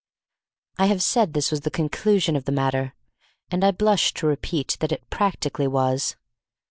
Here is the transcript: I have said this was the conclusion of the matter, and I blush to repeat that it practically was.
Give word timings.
I 0.79 0.87
have 0.87 1.03
said 1.03 1.33
this 1.33 1.51
was 1.51 1.61
the 1.61 1.69
conclusion 1.69 2.35
of 2.35 2.45
the 2.45 2.51
matter, 2.51 2.95
and 3.51 3.63
I 3.63 3.69
blush 3.69 4.15
to 4.15 4.25
repeat 4.25 4.77
that 4.79 4.91
it 4.91 5.07
practically 5.11 5.67
was. 5.67 6.15